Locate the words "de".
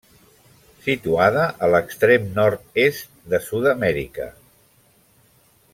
3.35-3.41